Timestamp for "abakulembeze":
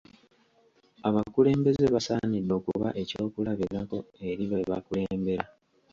1.07-1.85